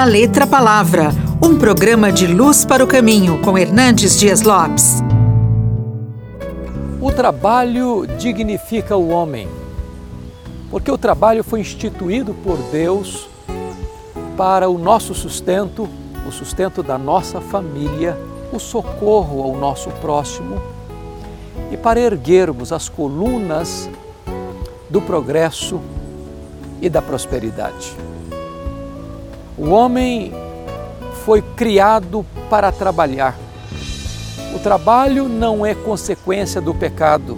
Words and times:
da 0.00 0.04
Letra 0.06 0.46
Palavra, 0.46 1.10
um 1.44 1.58
programa 1.58 2.10
de 2.10 2.26
luz 2.26 2.64
para 2.64 2.82
o 2.82 2.86
caminho 2.86 3.38
com 3.42 3.58
Hernandes 3.58 4.18
Dias 4.18 4.40
Lopes. 4.40 5.02
O 6.98 7.12
trabalho 7.12 8.06
dignifica 8.18 8.96
o 8.96 9.10
homem, 9.10 9.46
porque 10.70 10.90
o 10.90 10.96
trabalho 10.96 11.44
foi 11.44 11.60
instituído 11.60 12.32
por 12.32 12.56
Deus 12.72 13.28
para 14.38 14.70
o 14.70 14.78
nosso 14.78 15.12
sustento, 15.12 15.86
o 16.26 16.32
sustento 16.32 16.82
da 16.82 16.96
nossa 16.96 17.38
família, 17.38 18.16
o 18.54 18.58
socorro 18.58 19.42
ao 19.42 19.54
nosso 19.54 19.90
próximo 20.00 20.62
e 21.70 21.76
para 21.76 22.00
erguermos 22.00 22.72
as 22.72 22.88
colunas 22.88 23.86
do 24.88 25.02
progresso 25.02 25.78
e 26.80 26.88
da 26.88 27.02
prosperidade. 27.02 27.94
O 29.60 29.72
homem 29.72 30.32
foi 31.26 31.42
criado 31.42 32.24
para 32.48 32.72
trabalhar. 32.72 33.36
O 34.54 34.58
trabalho 34.58 35.28
não 35.28 35.66
é 35.66 35.74
consequência 35.74 36.62
do 36.62 36.74
pecado. 36.74 37.36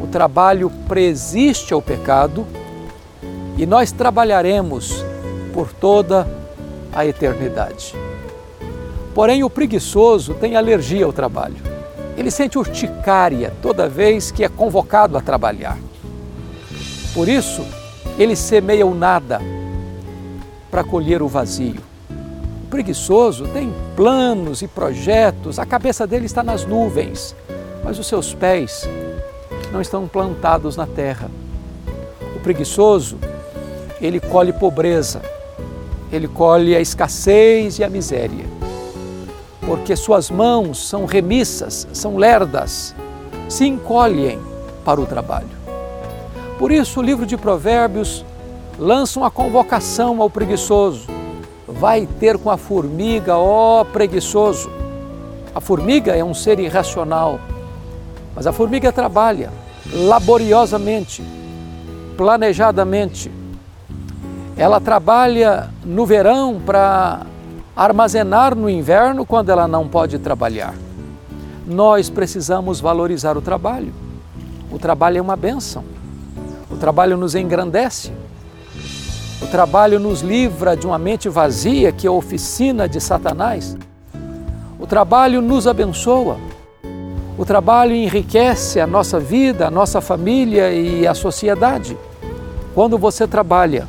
O 0.00 0.06
trabalho 0.06 0.70
preexiste 0.86 1.74
ao 1.74 1.82
pecado 1.82 2.46
e 3.58 3.66
nós 3.66 3.90
trabalharemos 3.90 5.04
por 5.52 5.72
toda 5.72 6.24
a 6.94 7.04
eternidade. 7.04 7.96
Porém, 9.12 9.42
o 9.42 9.50
preguiçoso 9.50 10.34
tem 10.34 10.54
alergia 10.54 11.04
ao 11.04 11.12
trabalho. 11.12 11.56
Ele 12.16 12.30
sente 12.30 12.56
urticária 12.56 13.52
toda 13.60 13.88
vez 13.88 14.30
que 14.30 14.44
é 14.44 14.48
convocado 14.48 15.18
a 15.18 15.20
trabalhar. 15.20 15.78
Por 17.12 17.28
isso, 17.28 17.66
ele 18.16 18.36
semeia 18.36 18.86
o 18.86 18.94
nada 18.94 19.40
para 20.72 20.82
colher 20.82 21.20
o 21.20 21.28
vazio. 21.28 21.82
O 22.64 22.66
preguiçoso 22.70 23.46
tem 23.48 23.70
planos 23.94 24.62
e 24.62 24.66
projetos, 24.66 25.58
a 25.58 25.66
cabeça 25.66 26.06
dele 26.06 26.24
está 26.24 26.42
nas 26.42 26.64
nuvens, 26.64 27.36
mas 27.84 27.98
os 27.98 28.06
seus 28.06 28.32
pés 28.32 28.88
não 29.70 29.82
estão 29.82 30.08
plantados 30.08 30.74
na 30.74 30.86
terra. 30.86 31.30
O 32.34 32.40
preguiçoso, 32.40 33.18
ele 34.00 34.18
colhe 34.18 34.50
pobreza, 34.50 35.20
ele 36.10 36.26
colhe 36.26 36.74
a 36.74 36.80
escassez 36.80 37.78
e 37.78 37.84
a 37.84 37.90
miséria, 37.90 38.46
porque 39.60 39.94
suas 39.94 40.30
mãos 40.30 40.88
são 40.88 41.04
remissas, 41.04 41.86
são 41.92 42.16
lerdas, 42.16 42.94
se 43.46 43.66
encolhem 43.66 44.40
para 44.86 44.98
o 44.98 45.04
trabalho. 45.04 45.60
Por 46.58 46.72
isso, 46.72 47.00
o 47.00 47.02
livro 47.02 47.26
de 47.26 47.36
Provérbios 47.36 48.24
lança 48.82 49.20
uma 49.20 49.30
convocação 49.30 50.20
ao 50.20 50.28
preguiçoso. 50.28 51.06
Vai 51.68 52.06
ter 52.18 52.36
com 52.36 52.50
a 52.50 52.56
formiga, 52.56 53.38
ó 53.38 53.84
preguiçoso. 53.84 54.68
A 55.54 55.60
formiga 55.60 56.16
é 56.16 56.24
um 56.24 56.34
ser 56.34 56.58
irracional, 56.58 57.38
mas 58.34 58.44
a 58.46 58.52
formiga 58.52 58.90
trabalha 58.90 59.50
laboriosamente, 59.92 61.22
planejadamente. 62.16 63.30
Ela 64.56 64.80
trabalha 64.80 65.70
no 65.84 66.04
verão 66.04 66.60
para 66.64 67.24
armazenar 67.76 68.56
no 68.56 68.68
inverno 68.68 69.24
quando 69.24 69.50
ela 69.50 69.68
não 69.68 69.86
pode 69.86 70.18
trabalhar. 70.18 70.74
Nós 71.64 72.10
precisamos 72.10 72.80
valorizar 72.80 73.36
o 73.36 73.40
trabalho. 73.40 73.94
O 74.72 74.78
trabalho 74.78 75.18
é 75.18 75.22
uma 75.22 75.36
benção. 75.36 75.84
O 76.68 76.76
trabalho 76.76 77.16
nos 77.16 77.36
engrandece. 77.36 78.12
O 79.42 79.46
trabalho 79.48 79.98
nos 79.98 80.20
livra 80.20 80.76
de 80.76 80.86
uma 80.86 80.98
mente 80.98 81.28
vazia 81.28 81.92
que 81.92 82.06
é 82.06 82.08
a 82.08 82.12
oficina 82.12 82.88
de 82.88 83.00
Satanás. 83.00 83.76
O 84.78 84.86
trabalho 84.86 85.42
nos 85.42 85.66
abençoa. 85.66 86.38
O 87.36 87.44
trabalho 87.44 87.94
enriquece 87.94 88.80
a 88.80 88.86
nossa 88.86 89.18
vida, 89.18 89.66
a 89.66 89.70
nossa 89.70 90.00
família 90.00 90.72
e 90.72 91.06
a 91.06 91.14
sociedade. 91.14 91.96
Quando 92.74 92.96
você 92.96 93.26
trabalha, 93.26 93.86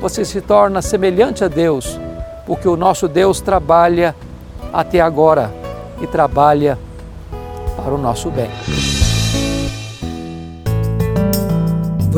você 0.00 0.24
se 0.24 0.40
torna 0.40 0.80
semelhante 0.80 1.44
a 1.44 1.48
Deus, 1.48 1.98
porque 2.46 2.68
o 2.68 2.76
nosso 2.76 3.08
Deus 3.08 3.40
trabalha 3.40 4.14
até 4.72 5.00
agora 5.00 5.52
e 6.00 6.06
trabalha 6.06 6.78
para 7.76 7.94
o 7.94 7.98
nosso 7.98 8.30
bem. 8.30 8.50